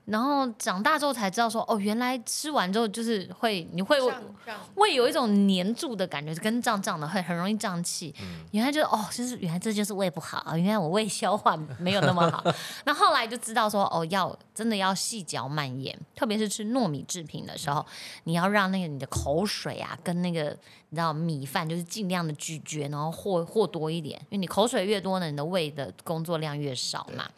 [0.10, 8.13] 然后长大之后才知道说，哦，原来吃完之后就是会，你会胀胀会有一种黏住的感觉，跟胀胀的，会很容易胀气。
[8.22, 12.43] 嗯原来就是哦，就是原来这就是胃不好，原来我胃消化没有那么好。
[12.86, 17.86] 那后来就知道说，哦，要真的要细嚼慢咽，特别是吃糯米制品的时候，
[18.24, 20.45] 你要让那个你的口水啊，跟那个
[20.89, 27.30] 你知道米饭就是尽量的咀嚼，然后或或多一点，因为你口水越多呢，你的胃的工作量越少嘛。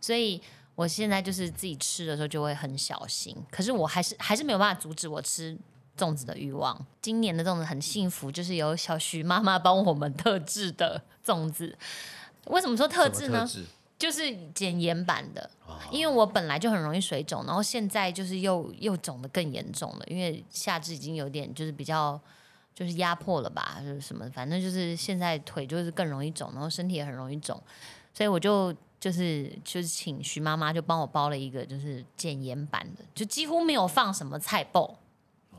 [0.00, 0.40] 所以
[0.78, 5.58] 我现在就是自己吃的时候就会很小心，可是我还是还是没有办法阻止我吃
[5.98, 6.86] 粽子的欲望。
[7.02, 11.76] 今年的粽子很幸福，就是有小徐妈妈帮我们特制的粽子。
[12.44, 13.44] 为什么说特制呢？
[13.98, 22.20] 就是减盐版的，哦因为我本来就很容易水肿，然后现在就是又又肿的更严重了，因为下肢已经有点就是比较
[22.72, 27.60] 就是压迫了吧，就是什么，反正就是现在腿就是更容易肿，然后身体也很容易肿，
[28.14, 34.98] 所以我就就是就是请徐妈妈就帮我包了一个就是减盐版的，就几乎没有放什么菜爆。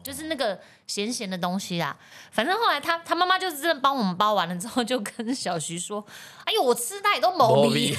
[0.02, 1.95] 就是那个咸咸的东西啦，
[2.32, 6.04] 反正后来他他妈妈就是真的帮我们包完了之后，就跟小徐说
[6.45, 7.97] ：“哎呦，我吃那也都毛鼻毛鼻。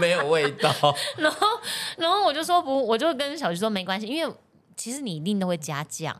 [0.00, 0.72] 没有味道。
[1.18, 1.46] 然后，
[1.98, 4.34] 然后我就说不，我就跟小徐说没关系，因为
[4.74, 6.18] 其实你一定都会加酱，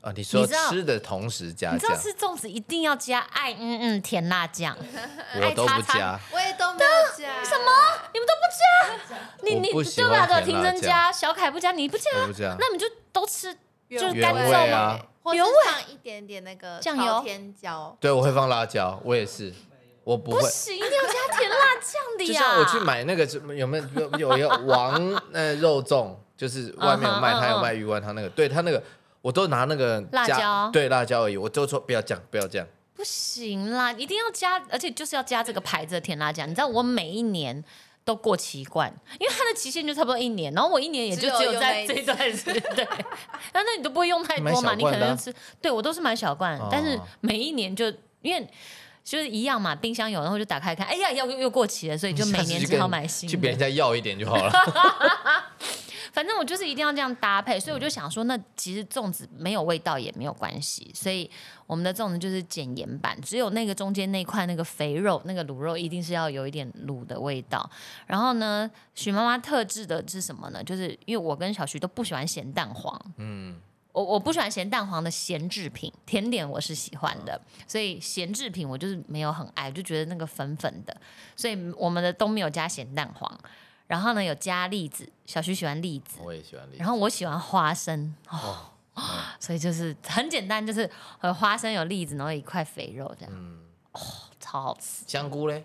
[0.00, 4.76] 啊，你说你知道吃的同时加你知道酱，吃粽子一定要加爱嗯嗯甜辣酱，
[5.36, 6.20] 我都不爱擦擦加。
[6.32, 7.70] 我也都没有加什么，
[8.14, 10.40] 你们都不加，你我你不喜欢对吧？
[10.40, 12.56] 对，甜辣庭真加，小凯不加，你不加，我不加。
[12.58, 13.54] 那你们就都吃
[13.90, 15.00] 就是原味干燥啊吗？
[15.22, 19.52] 或是原味放一点点那个酱油朝天椒，对，我会放辣椒，我也是，
[20.02, 20.40] 我不会。
[20.40, 22.26] 不行，一定要加甜辣酱的呀。
[22.26, 23.84] 就像我去买那个有没有
[24.18, 24.98] 有有有王
[25.32, 28.82] 那肉粽，就是外面有卖，嗯哼他有卖鱼丸汤那个，对他那个
[29.22, 32.66] 我都拿那个辣椒对辣椒而已，我就说不要酱，不要酱。
[32.94, 36.48] 不行啦，一定要加，而且就是要加这个牌子的甜辣酱。
[36.48, 37.64] 你知道我每一年
[38.04, 42.86] 都过期罐，因为它的期限就差不多一年，然后我一年也就 只有在这一段时间，对。
[43.52, 44.74] 那那你都不会用太多嘛？
[44.74, 47.86] 你可能吃，对我都是买小罐，哦但是每一年就
[48.22, 48.46] 因为。
[49.02, 53.30] 就是一样嘛，冰箱有，然后就打开看，哎呀，要又又过期了，所以就每年只好买新的。
[53.32, 54.52] 去别人家要一点就好了。
[56.12, 61.30] 反正我就是一定要这样搭配，所以我就想说，那其实粽子没有味道也没有关系，所以
[61.66, 67.68] 我们的粽子就是减盐版，只有那个中间那块那个肥肉，那个卤肉一定是要有一点卤的味道。
[68.06, 70.62] 然后呢，许妈妈特制的是什么呢？
[70.64, 73.56] 就是因为我跟小徐都不喜欢咸蛋黄，嗯，
[73.92, 80.96] 我我不喜欢咸蛋黄的咸制品，甜点我是喜欢的，所以咸制品我就是没有很爱，就觉得那个粉粉的，
[81.36, 83.38] 所以我们的都没有加咸蛋黄。
[83.90, 86.78] 然后呢，有加栗子，小徐喜欢栗子，我也喜欢栗子。
[86.78, 88.70] 然后我喜欢花生哦，
[89.40, 90.88] 所以就是很简单，就是
[91.24, 93.34] 有花生有栗子，然后一块肥肉这样，
[93.90, 94.00] 哦，
[94.38, 95.02] 超好吃。
[95.08, 95.64] 香菇嘞，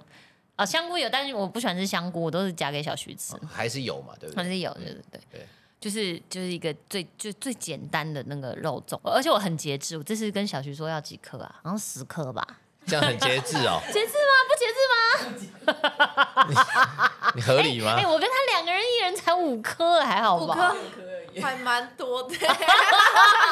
[0.56, 4.44] 啊，香菇有，但是我不喜欢吃香菇，我都是夹给小徐吃，还是有嘛，对不对？
[4.44, 5.48] 还是有，对对对对。
[5.80, 12.44] 就是就是一个最就最简单的那个肉粽，而且我很节制，我这次跟小徐说要几颗啊，好像十颗吧。
[12.88, 14.34] 这样很节制哦， 节制吗？
[14.48, 15.02] 不节制吗？
[17.36, 18.06] 你合理吗哎、？
[18.06, 20.54] 我跟他两个人一人才五颗，还好吧？
[20.54, 20.76] 五颗
[21.41, 22.36] 还蛮多的。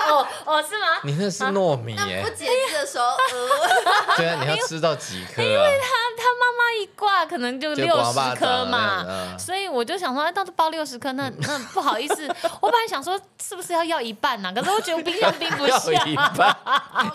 [0.10, 1.00] 哦哦，是吗？
[1.04, 5.66] 你那是糯米那耶不，节制的时候，呃， 对啊，你要吃到几颗啊？
[5.82, 12.28] 他他妈妈一挂可能就就六刮巴十颗那样嘛，嗯所以我就想说，哎，到时候包六十颗，那那不好意思，
[12.62, 16.56] 我本来想说是不是要要一半呢、可是我觉得我冰箱冰不要下，一半，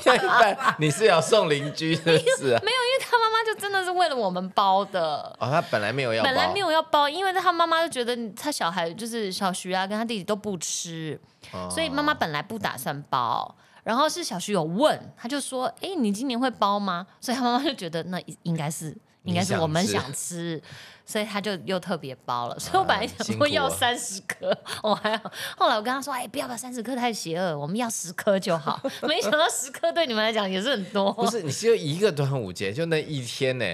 [0.05, 2.61] 要一半，你是要送邻居是不是啊？
[2.65, 5.31] 没有，因为他妈妈就真的是为了我们包的。
[5.39, 11.21] 哦，他本来没有要包，本来没有要包，因为他妈妈就觉得他小孩就是小徐啊，跟他弟弟都不吃，
[11.53, 13.57] 哦，所以妈妈本来不打算包。
[13.85, 20.63] 然后是小徐有问，他就说：“哎，你今年会包吗？”所以他妈妈就觉得那应该是应该是我们你想想吃，
[21.07, 22.59] 所以他就又特别包了。
[22.59, 25.33] 所以我本来想说要三十颗，我还好。
[25.57, 31.11] 后来我跟他说：“哎，不要吧，三十颗太邪恶，我们要十颗就好。”没想到十颗对你们来讲也是很多。
[31.15, 33.65] 不是，你只有一个端午节，就那一天呢。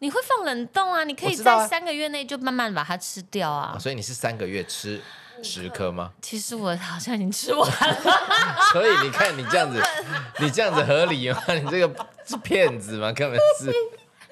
[0.00, 1.04] 你会放冷冻啊？
[1.04, 3.78] 你可以在三个月内就慢慢把它吃掉啊哦。
[3.78, 5.00] 所以你是三个月吃
[5.42, 6.12] 十颗吗？
[6.22, 7.96] 其实我好像已经吃完了。
[8.72, 9.82] 所以你看你这样子，
[10.40, 11.42] 你这样子合理吗？
[11.48, 13.12] 你这个是骗子吗？
[13.12, 13.72] 根本是。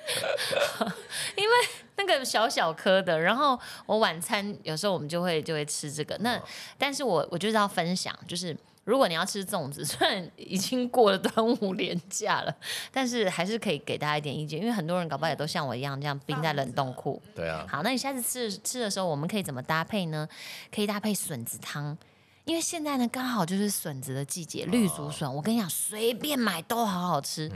[1.35, 1.55] 因为
[1.96, 6.16] 那个小小颗的，然后我晚餐有时候我们就会就会吃这个。
[6.20, 6.40] 那
[6.79, 12.57] 但是我我就是要分享，就是如果你要吃粽子， 虽然已经过了端午连假了，
[12.92, 17.20] 但是还是可以给大家一点意见，因为很多人搞不好也都像我一样这样冰在冷冻库。
[17.35, 20.29] 对啊，好，那你下次吃吃的时候，我们可以怎么搭配呢？
[20.72, 21.99] 可以搭配笋子汤，
[22.44, 27.51] 因为现在呢刚好就是笋子的季节，绿竹笋，我跟你讲，随便买都好好吃，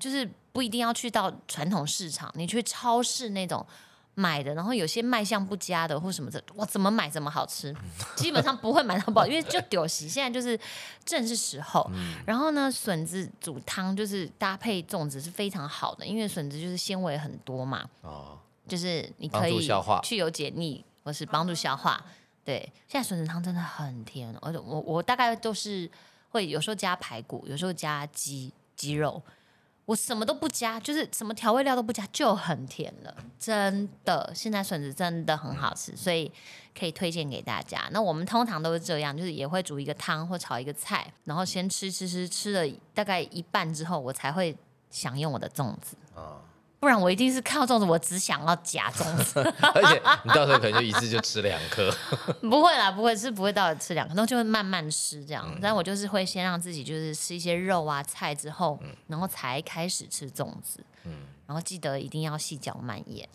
[0.00, 3.64] 就是不一定要去到传统市场，你去超市那种。
[4.14, 7.74] 买的，然后有些卖相不佳的或什么的，我怎么买怎么好吃，
[8.14, 10.08] 基本上不会买到不好，因为就丢席。
[10.08, 10.58] 现在就是
[11.04, 11.90] 正是时候，
[12.26, 19.66] 然后呢，笋子煮汤就是搭配粽子是非常好的，因为笋子就是纤维很多嘛，哦，就是你可以
[20.02, 22.04] 去油解腻，或是帮助消化。
[22.44, 25.88] 对，现在笋子汤真的很甜，而且我我大概都是
[26.30, 29.22] 会有时候加排骨，有时候加鸡鸡肉，
[29.84, 34.32] 我什么都不加，就是什么调味料都不加，就很甜了，真的。
[34.34, 36.30] 现在笋子真的很好吃，所以
[36.78, 37.88] 可以推荐给大家。
[37.90, 44.56] 那我们通常都是这样，就是也会煮一个汤或炒一个菜，然后先吃吃吃吃了大概一半之后，我才会
[44.88, 45.96] 享用我的粽子。
[46.14, 46.40] 哦
[46.82, 49.38] 不然我一定是看到粽子，我只想要夹粽子。
[49.72, 51.88] 而且你到时候可能就一次就吃两颗。
[52.42, 55.48] 不会啦，不会是不会到吃两颗，那就会慢慢吃这样。
[55.62, 60.84] 但我就是会先让自己就是吃一些肉啊菜之后，然后才开始吃粽子。
[61.04, 61.12] 嗯
[61.46, 63.28] 然后记得一定要细嚼慢咽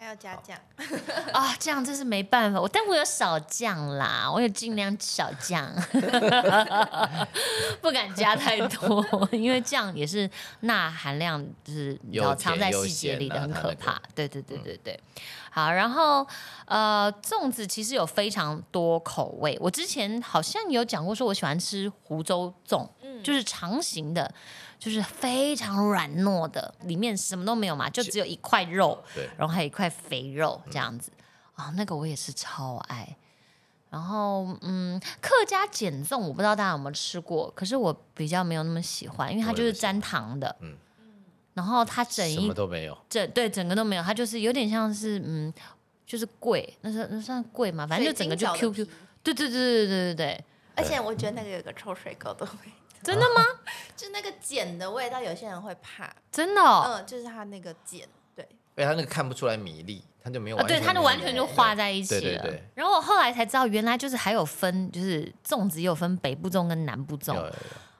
[0.00, 0.58] 还要加酱，
[1.34, 2.58] 啊，这样这是没办法。
[2.58, 5.70] 我但我有少酱啦，我有尽量少酱，
[7.82, 10.28] 不敢加太多，因为酱也是
[10.60, 12.00] 钠含量就是
[12.38, 14.00] 藏在细节里的，很可怕。
[14.14, 14.98] 对对对对对。
[15.50, 16.26] 好，然后
[16.64, 19.58] 呃，粽子其实有非常多口味。
[19.60, 22.88] 我之前好像有讲过，说我喜欢吃湖州粽，
[23.22, 24.32] 就是长形的，
[24.80, 31.12] 就是非常软糯的，里面什么都没有嘛，就只有一块肉，对然后还有一块肥肉这样子。
[31.54, 33.16] 啊、那个我也是超爱。
[33.90, 40.76] 然后，嗯，客家碱粽我不知道大家有没有吃过，可是我比较没有那么喜欢，因为它就是沾糖的，嗯。
[41.52, 45.52] 然后它整什一么都没有，整对整个都没有，它就是有点像是嗯，
[46.06, 48.90] 就是贵，那是那算贵嘛，反正就整个就 Q 的 Q，皮。
[49.22, 50.44] 对对对对对对对，
[50.76, 53.44] 而且我觉得那个有个臭水沟的味道，真的吗？
[53.96, 56.10] 就那个碱的味道，有些人会怕。
[56.30, 58.00] 真的哦，嗯，就是它那个碱，
[58.34, 62.20] 对，因为它那个看不出来米粒，它就没有啊，对，它就完全就化在一起了。
[62.20, 67.40] 对对对然后我后来才知道，原来就是还有分，就是粽子也有分北部粽跟南部粽有。
[67.40, 67.54] 有有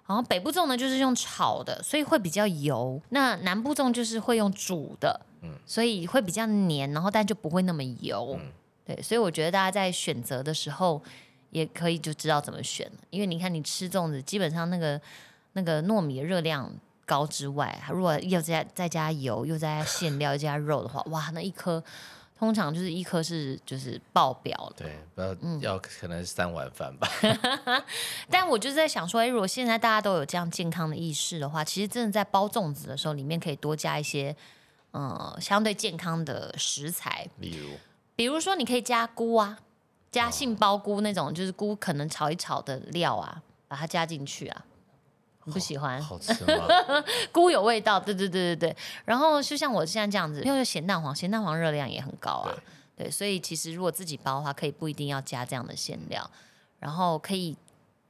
[0.07, 8.37] 然后北部粽呢就是用炒的，所以会比较油；那南部粽就是会用煮的，嗯所以会比较黏，然后但就不会那么油。
[8.41, 8.51] 嗯
[8.85, 11.01] 对，所以我觉得大家在选择的时候
[11.51, 15.01] 也可以就知道怎么选了，因为你看你吃粽子，基本上那个
[15.53, 16.73] 那个糯米的热量
[17.05, 21.83] 高之外，如果又加再加油，又再加馅料，又加肉的话，哇，那一颗
[22.39, 24.73] 通常就是一颗是就是爆表了。
[24.77, 27.09] 对，不要嗯要可能是三碗饭吧。
[28.31, 34.35] 但我就是在想说，哎，如果现在大家都有这样健康的意识的话，其实真的在包粽子的时候，里面可以多加一些
[34.93, 37.77] 呃相对健康的食材，例如，
[38.17, 39.59] 比如说你可以加菇啊，
[40.11, 44.65] 加杏鲍菇那种，就是菇可能炒一炒的料啊，把它加进去啊。
[45.47, 46.67] 不喜欢好吃吗？
[47.33, 48.77] 菇有味道，对对对对对。
[49.05, 52.55] 然后就像我现在这样子，因为咸蛋黄，咸蛋黄热量也很高啊，
[52.95, 56.31] 对，所以其实如果自己包的话，可以不一定要加这样的馅料，
[56.79, 57.57] 然后可以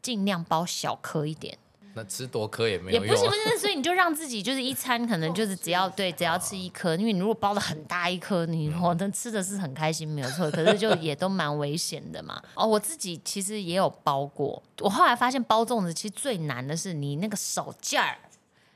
[0.03, 1.57] 尽量包小颗一点。
[1.95, 3.19] 那吃多颗也没有用啊。
[3.19, 12.41] 不是不是， 所以你就让自己就是一餐可能就是只要对只要吃一颗，因为你如果包的很大一颗，你我能吃的是很开心没有错，可是就也都蛮危险的嘛。
[12.55, 18.17] 哦，我自己其实也有包过，我后来发现包粽子其实最难的是你那个手劲儿。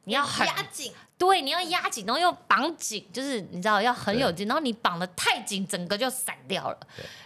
[0.06, 6.78] 你要很压紧，对，你要压紧，然后又绑紧，就是你知道要很有劲，然后你绑的太紧，整个就散掉了。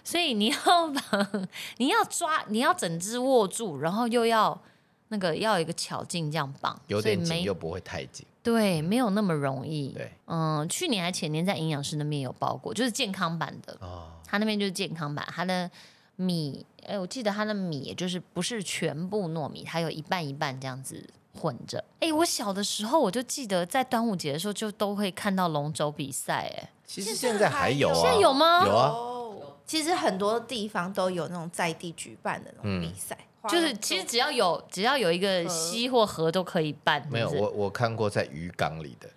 [0.05, 1.48] 所以你要绑，
[1.79, 4.62] 你要抓，你要整只握住，然后又要
[5.08, 8.26] 那个要有一个巧劲这样绑，有点紧所以没又不会太紧。
[8.42, 9.88] 对，没有那么容易。
[9.88, 15.70] 对，嗯，去年还前年在营养师那边有包过，就是健康版的，哦，他那边就是健康版，他的
[16.16, 21.84] 米，哎，我记得他的米就是不是全部糯米，它有一半一半这样子混着。
[22.00, 33.18] 哎，我小的时候我就记得在端午节的时候就都会看到龙舟比赛，哎，其实现在还有啊，现在有吗有啊，哦，其实很多地方都有那种在地举办的那种比赛，
[33.48, 39.08] 就是其实只要有只要有一个溪或河都可以办，没有我我看过在渔港里的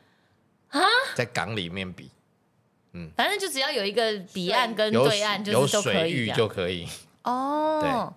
[0.69, 0.81] 啊
[1.15, 2.09] 在港里面比，
[2.93, 6.87] 嗯反正就只要有一个彼岸跟有对岸，就有是都可水域就可以。
[7.23, 8.13] 哦。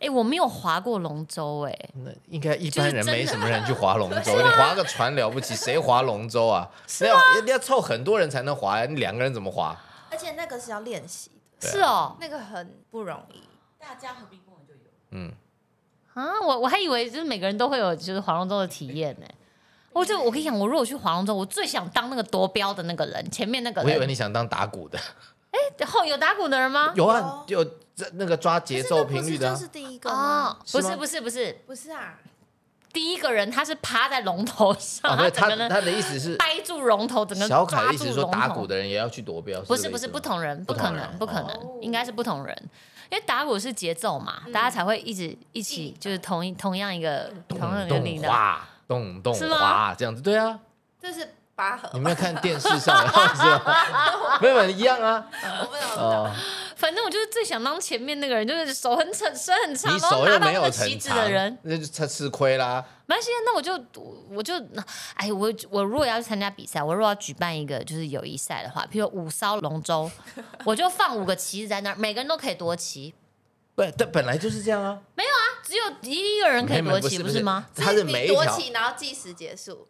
[0.00, 6.68] 哎，我没有划过龙舟，哎，那应该一般人没什么人去划龙 舟，你划个船了不起，谁划龙舟啊？
[6.98, 9.80] 那要要凑很多人才能划呀，你两个人怎么划？
[10.10, 13.44] 而且那个是要练习的，是哦，那个很不容易。
[13.78, 14.80] 大家河滨公园就有。
[15.12, 15.32] 嗯，
[16.14, 19.26] 啊，我我还以为就是每个人都会有就是划龙舟的体验呢。
[19.92, 24.06] 我就我跟你讲，我如果去划龙舟，我最想当那个夺标的那个人，前面那个我以为。
[24.06, 24.98] 你想当打鼓的，
[25.50, 26.92] 哎后有打鼓的人吗？
[26.96, 27.62] 有啊，有
[27.94, 30.10] 这那个抓节奏频率的啊是是就是第一个
[30.72, 32.14] 不是不是不是，不是啊，
[32.90, 42.70] 第一个人他是趴在龙头上，哦，他整个他的意思是， 掰住龙头，整个小凯抓的意思是说打鼓的人也要去夺标，不是不是不同人，不可能不可哦能，应该是不同人。
[43.12, 48.32] 因为打鼓是节奏嘛，大家才会一直一起，就是同一同样一个同样一个领动的。
[48.32, 49.58] 哗动动是吗？
[49.58, 50.58] 哗这样子，对啊，
[50.98, 54.38] 这是拔河吧，你没有看电视上的样子吗？
[54.40, 55.26] 没有没有一样啊，
[55.60, 62.84] 我不知反正我就是最想当前面那个人，就是手很长、手很长，你然后拿到那个旗子的人。，那就他吃亏啦。
[63.06, 63.72] 没关系，那我就
[64.28, 64.54] 我就
[65.14, 70.10] 哎，我我如果要去参加比赛，我如果要举办一个就是友谊赛的话，譬如五艘龙舟，
[70.64, 73.14] 我就放五个旗子在那儿，每个人都可以夺旗，
[73.76, 77.68] 不，但本来就是这样啊，没有啊只有一个人可以没有夺旗，不是不是是吗？
[77.76, 79.86] 他是每一条，夺旗，然后计时结束。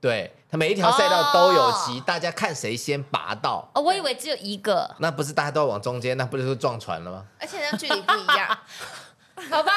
[0.00, 3.68] 对，它每一条赛道都有哦旗，大家看谁先拔到。
[3.74, 7.24] 哦，我以为只有一个，那不是大家都要往中间，那不就是撞船了吗？
[7.40, 8.58] 而且那距离不一样，
[9.50, 9.72] 好吧，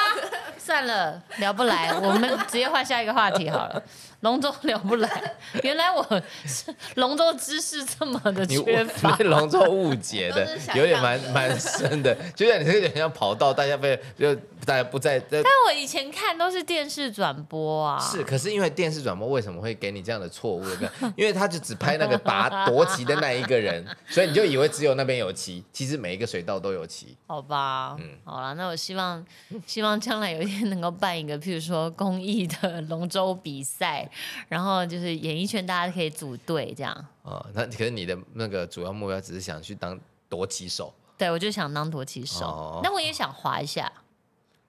[0.58, 3.82] 算了，聊不来，我们直接换下一个话题好了。
[4.20, 9.16] 龙舟聊不来，原来我是龙舟知识这么的缺乏。
[9.16, 15.18] 被龙舟误解的有点蛮蛮深的，就像你这个有点像跑道，大家被就大家不在。
[15.30, 20.90] 在但我以前看都是电视转播啊，是，可是因为电视转播为什么会给你这样的错误的？
[21.16, 27.16] 因为他就只拍那个拔夺旗的那一个人，所以你就以为只有那边有旗，其实每一个水道都有旗。
[27.26, 29.24] 好吧，嗯好了，那我希望
[29.66, 34.08] 希望将来有一天能够办一个，譬如说公益的龙舟比赛，
[34.48, 36.92] 然后就是演艺圈大家可以组队这样。
[37.22, 43.90] 啊、那可是你的那个主要目标只是想去当夺旗手，对，我就想当夺旗手，哦那我也想滑一下。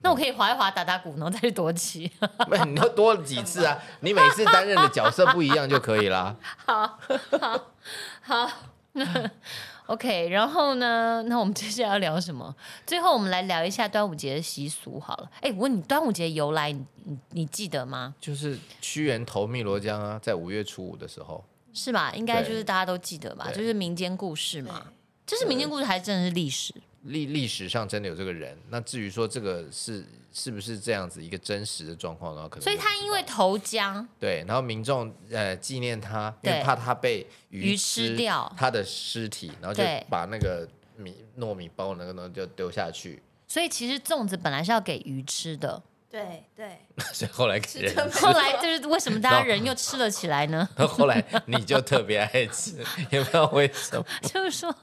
[0.03, 2.11] 那我可以滑一滑，打打鼓，然后再去夺旗。
[2.47, 3.77] 不你要多了几次啊？
[3.99, 6.35] 你每次担任的角色不一样就可以啦。
[6.65, 8.49] 好
[9.91, 11.23] ，OK，然后呢？
[11.27, 12.55] 那我们接下来要聊什么？
[12.85, 15.29] 最后我们来聊一下端午节的习俗好了。
[15.41, 18.15] 哎，我问你，端午节由来，你你你记得吗？
[18.19, 22.13] 就是屈原投汨罗江啊，在五月初五的时候，是吧？
[22.15, 23.51] 应该就是大家都记得吧？
[23.53, 24.85] 就是民间故事嘛。
[25.25, 26.73] 这是民间故事，还是真的是历史？
[27.03, 28.57] 历历史上真的有这个人。
[28.69, 32.47] 那至于说这个是是不是这样子一个真实的状况呢？
[32.49, 40.67] 可能所以他因为投江，对，然后民众呃纪念他，因为怕他被鱼鱼吃掉他的尸体，然后就把那个
[40.97, 43.21] 米糯米包那个东西就丢下去。
[43.47, 45.83] 所以其实粽子本来是要给鱼吃的。
[46.11, 46.77] 对对，
[47.13, 48.25] 所以 后来给人吃。
[48.25, 50.67] 后来就是为什么大家人又吃了起来呢？
[50.75, 52.75] 然后后来你就特别爱吃，
[53.09, 54.03] 也不知道为什么。
[54.21, 54.75] 就是说，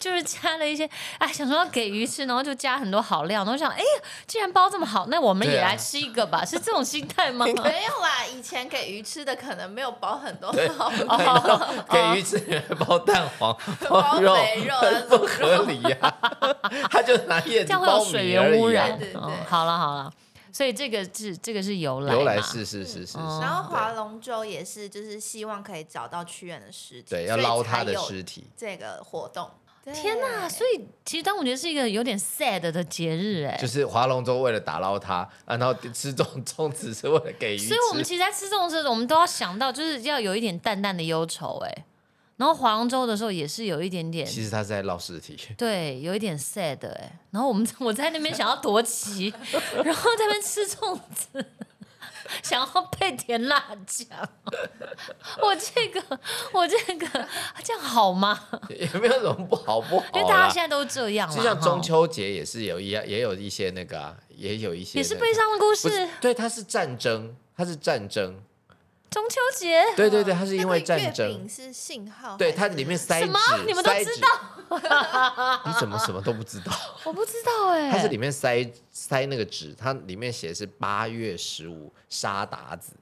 [0.00, 0.88] 就是加了一些，
[1.18, 7.44] 哎，想说要给鱼吃，然后就加很多好料，然后想，哎呀，既然包这么好，那我们也来吃一个吧，是这种心态吗？
[7.46, 12.38] 没有啦，以前给鱼吃的可能没有包很多对好然后给鱼吃
[12.78, 13.56] 包蛋黄、
[13.88, 16.14] 包肉，肥肉很不合理呀、
[16.88, 18.50] 他就拿叶子这样会有包水米而已、啊。
[18.50, 18.98] 源污染。
[18.98, 19.20] 对对对。
[19.20, 20.12] 哦好了好了，
[20.54, 28.44] 所以这个是这个是由来嘛，由来是是是是然后划龙舟也是，就是希望可以找到屈原的尸体，对，要捞他的尸体。
[28.56, 29.50] 这个活动。
[29.92, 30.48] 天哪！
[30.48, 37.58] 所以其实端午节是一个有点 sad 的节日，哎，就是划龙舟为了打捞他，啊然后吃粽 粽子是为了给鱼。
[37.58, 41.84] 所以我们其实，在吃这种时候，我们都要想到，就是要有一点淡淡的忧愁，哎。
[42.36, 45.38] 然后黄州的时候也是有一点点，其实他是在闹尸体。
[45.56, 47.20] 对，有一点 sad 哎。
[47.30, 49.32] 然后我们我在那边想要夺旗，
[49.84, 51.44] 然后在那边吃粽子，
[52.42, 54.08] 想要配甜辣酱。
[55.40, 56.20] 我这个
[56.52, 57.28] 我这个
[57.62, 58.48] 这样好吗？
[58.68, 65.32] 也没有什么不好不好因为大家啦现在都这样了，就像中秋节也是有一样，也有一些那个啊，也有一些、也是悲。
[65.32, 68.40] 伤的故事。，对，它是战争，它是战争，
[69.14, 69.80] 中秋节？
[69.94, 75.60] 对对对，它是因为战争饼，是信号，对，它里面塞纸什么，你们都知道？
[75.64, 76.72] 你怎么什么都不知道？
[77.04, 82.94] 我不知道哎，它是里面塞塞那个纸，它里面写的是八月十五杀鞑子，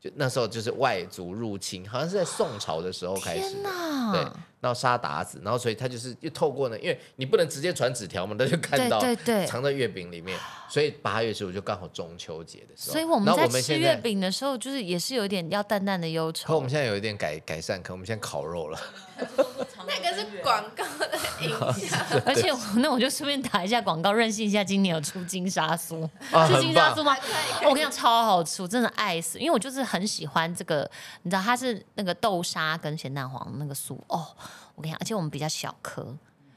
[0.00, 3.62] 就那时候就是外族入侵，好像是在宋朝的时候开始天。
[3.62, 4.26] 哪，对，
[4.60, 10.38] 然后杀达子，然后所以他就是又透过呢，因为你不能直接传纸条嘛，他就看到对对对藏在月饼里面，
[10.68, 16.68] 所以八月十五就刚好中秋节的时候，所以我们在吃月饼的时候，就是也是有一点要淡淡的忧愁可我们。
[16.68, 18.78] 现在有一点改改善，可我们现在烤肉了，
[19.86, 22.00] 那个是广告的影响。
[22.24, 27.16] 而且我那我就顺便打一下广告，任性一下，今年有出金沙酥，啊是金沙酥吗？
[27.64, 30.88] 我跟你讲超好吃，我真的爱死，因为我就是很喜欢这个，
[31.22, 34.26] 你知道它是那个豆沙跟咸蛋黄那个酥哦，
[34.74, 36.16] 我跟你讲，而且我们比较小颗，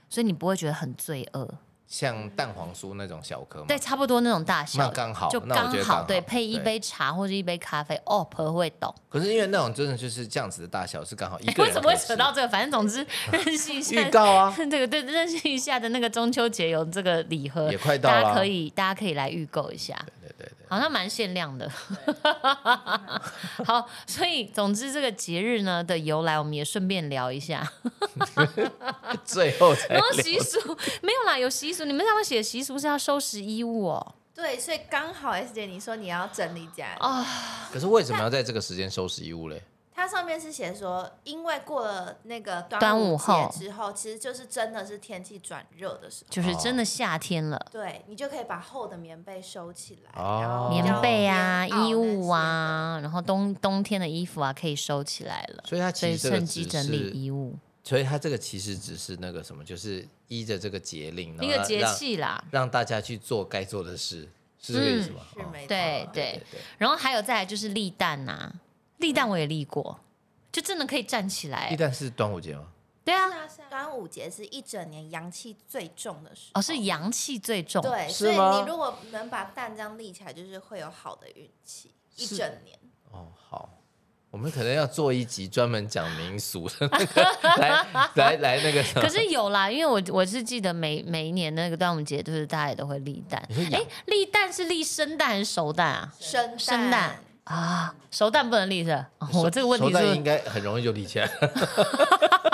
[0.09, 1.47] 所以你不会觉得很罪恶，
[1.93, 8.91] 像蛋黄酥那种小颗吗，对，差不多那种大小，那刚好就刚好对，配一杯茶或者一杯咖啡，哦，婆会懂。
[9.07, 12.47] 可是因为那种真的就是这样子的大小是刚好一哎个为什么会扯到这个？
[12.47, 14.51] 反正总之， 任性一下预告啊？
[14.57, 19.95] 这 个对任性一下的那个中秋节有这个礼盒，也快到了啊大家可以大家可以来预购一下，
[20.43, 21.69] 对对对，好像蛮限量的。
[23.65, 27.71] 好，所以总之这个节日呢的由来，我们也顺便聊一下。
[29.23, 30.59] 最后才然后聊习俗
[31.01, 34.15] 没有啦，有习俗，你们上面写习俗是要收拾衣物哦。
[34.35, 37.23] 对，所以刚好 S 姐你说你要整理家里，哦，
[37.71, 39.63] 可是为什么要在这个时间收拾衣物嘞？
[39.95, 47.63] 它上面是写说，因为过了那个端端午节之后，其实就是真的是天气转热的时候，就是真的夏天了。
[47.71, 62.43] 对你就可以把厚的棉被收起来，哦然后棉被啊、衣物啊，然后冬冬天的衣服啊，可以收起来了，所以它实趁机整理衣物，所以它这个其实只是那个什么，就是依着这个节令，然一个节气啦。
[62.49, 64.27] 让大家去做该做的事，
[64.59, 65.21] 是这个意思吗？
[65.35, 68.51] 哦是没错对对对，对，然后还有再来就是立蛋呐、
[68.97, 69.99] 立蛋我也立过，
[70.51, 71.75] 就真的可以站起来立。
[71.75, 72.67] 蛋是端午节吗？
[73.05, 73.29] 对啊，
[73.69, 77.81] 端午节是一整年阳气最重的时候，哦，是阳气最重。
[77.81, 82.79] 对，所以吗你如果能把蛋这样立起来，就是会有好的运气一是整年。
[83.11, 83.69] 哦，好，
[84.31, 87.23] 我们可能要做一集专门讲民俗的那个，
[87.59, 87.85] 来
[88.15, 89.01] 来来那个什么。
[89.01, 93.63] 可是有啦，因为我我是记得每每一年那个端午节，就是大家也都会立蛋你说。
[93.65, 96.13] 养哎，立蛋是立生蛋还是熟蛋啊？
[96.21, 101.29] 生生蛋啊，熟蛋不能立是我这个问题是熟蛋应该很容易就立起来。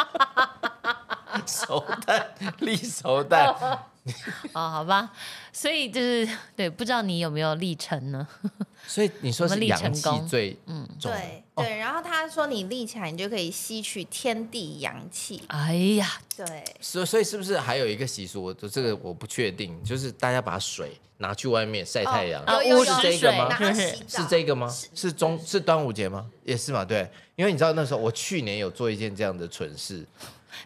[1.50, 2.28] 熟蛋
[2.60, 3.48] 立熟蛋，
[4.54, 5.12] 哦，好吧，
[5.52, 8.28] 所以就是对，不知道你有没有立成呢？
[8.88, 10.58] 所以你说立是阳气成功最
[11.00, 15.44] 重的对对，然后他说你立起来，你就可以吸取天地阳气。
[15.48, 18.44] 哎呀，对，所以所以是不是还有一个习俗？
[18.44, 23.74] 我这个我不确定，就是大家把水拿去外面晒太阳，啊有有有午时水这个吗
[24.08, 24.74] 是这个吗？
[24.96, 26.26] 是中是端午节吗？
[26.46, 26.84] 也是嘛？
[26.86, 30.04] 对，因为你知道那时候我去年有做一件这样的蠢事，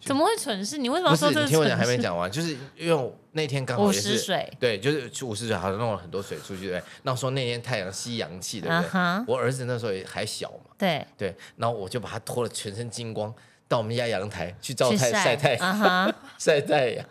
[0.02, 0.78] 怎么会蠢事？
[0.78, 1.78] 你为什么不说这是是你听我讲？
[1.78, 6.92] 还没讲完，就是因为我那天刚好午也是水对，就是去五十水，好像弄了很多水出去，对不对？
[7.04, 9.24] 那我说那天太阳吸阳气，对不对？
[9.28, 13.34] 我儿子那时候也还小嘛，对，对，然后我就把他脱了全身金光，
[13.68, 17.06] 到我们家阳台去照去太晒太阳，啊哈，晒太阳，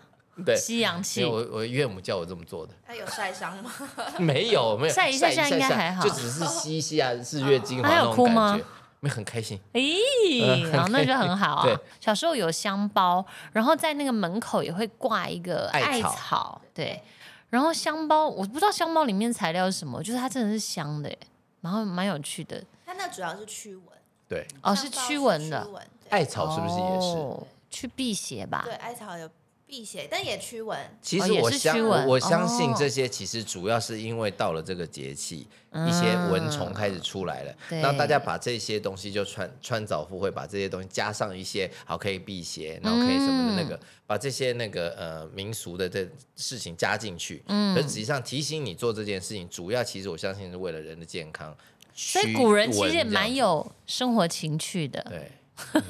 [0.45, 0.55] 对。
[0.57, 1.31] 吸阳因气为。
[1.31, 3.70] 我我岳母叫我这么做的，他有晒伤吗？
[4.18, 8.64] 没有没有晒一下下应该还好就只是吸一吸啊日月精华还有那种感哭吗觉，
[9.03, 9.59] 没很开心。
[9.72, 11.76] 咦，然后那就很好啊对。
[12.00, 17.03] 小时候有香包，然后在那个门口也会挂一个艾草艾草，对。
[17.50, 21.18] 然后香包，我不知道香包里面材料是什么，就是它真的是香的耶，
[21.62, 22.62] 然后蛮有趣的。
[22.86, 23.84] 它那主要是驱蚊，
[24.28, 27.18] 对，哦，是驱蚊的驱，蚊艾草是不是也是？
[27.18, 28.61] 哦去辟邪吧？
[28.66, 29.26] 对，艾草有
[29.73, 30.79] 辟邪，但也驱蚊。
[31.01, 35.49] 其实我相、我相信哦这些其实主要是因为到了这个节气，
[35.89, 46.07] 一些蚊虫开始出来了，那大家把这些东西就穿穿早服会，把这些东西加上一些好可以辟邪，然后可以什么的那个，嗯把这些那个呃民俗的这
[46.37, 47.43] 事情加进去。
[47.47, 51.57] 嗯可是实际上提醒你做这件事情，主要其实我相信是为了人的健康。
[51.95, 55.03] 所以古人其实也蛮有生活情趣的。
[55.09, 55.33] 对。
[55.74, 55.82] 嗯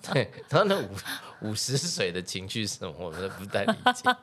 [0.12, 0.88] 对，他那五
[1.42, 4.16] 五十岁的情绪是什么，我们都不太理解。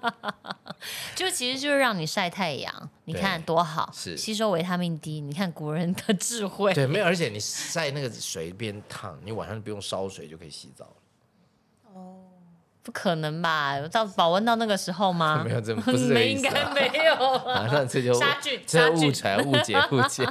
[1.16, 5.22] 就其实就是让你晒太阳，你看多好，是吸收维他命 D。
[5.22, 10.92] 你看古人的智慧，对，没有，而且你晒那个水边烫，你晚上不用烧水就可以洗澡了。
[12.82, 13.80] 不可能吧？
[13.88, 15.42] 到保温到那个时候吗？
[15.46, 17.64] 没有这不是这你个们应该意思啊没有啊。
[17.64, 20.28] 马上这就杀菌这误传误解误解。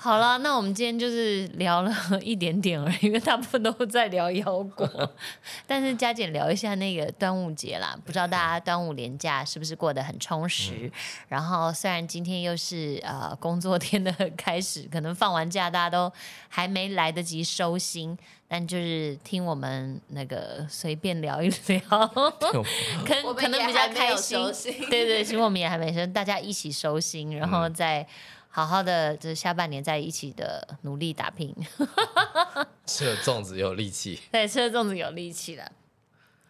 [0.00, 1.92] 好了，那我们今天就是聊了
[2.22, 4.88] 一点点而已，因为大部分都在聊腰果，
[5.66, 7.98] 但是加减聊一下那个端午节啦。
[8.06, 10.88] 不知道大家端午连假是不是过得很充实？
[11.26, 16.12] 然后虽然今天又是呃工作天的开始，可能放完假大家都
[16.48, 21.80] 还没来得及收心，但就是听我们那个随便聊一聊，
[23.04, 24.14] 可能可能比较开。
[24.14, 24.38] 心
[24.88, 28.06] 对对，其实我们也还没收，大家一起收心，然后再
[28.50, 31.54] 好好的，就是下半年在一起的努力打拼。
[32.86, 34.20] 吃了粽子有力气。
[34.32, 35.70] 对，吃了粽子有力气了。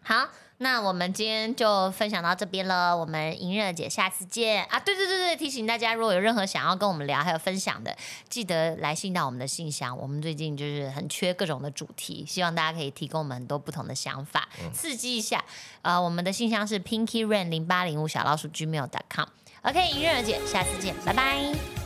[0.02, 0.28] 好，
[0.58, 2.96] 那我们今天就分享到这边了。
[2.96, 4.80] 我们迎热姐下次见啊！
[4.80, 7.94] 对对对对，提醒大家，如果有任何想要跟我们聊还有分享的，
[8.30, 9.94] 记得来信到我们的信箱。
[9.98, 15.44] 我们最近就是很缺各种的主题，希望大家可以提供我们很多不同的想法，刺激一下。
[15.82, 19.28] 呃，我们的信箱是 pinky rain 零八零五小老鼠 gmail.com。
[19.62, 21.77] OK，迎刃而解，下次见，拜拜。